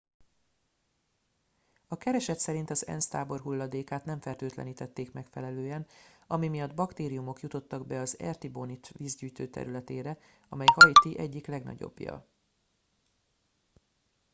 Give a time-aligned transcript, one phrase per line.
[1.87, 5.87] a kereset szerint az ensz tábor hulladékát nem fertőtlenítették megfelelően
[6.27, 10.17] ami miatt baktériumok jutottak be az artibonite vízgyűjtő területére
[10.49, 12.27] amely haiti egyik legnagyobbja